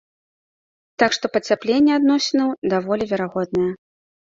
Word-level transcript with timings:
Так 1.03 1.11
што 1.17 1.25
пацяпленне 1.35 1.93
адносінаў 1.99 2.49
даволі 2.75 3.03
верагоднае. 3.15 3.71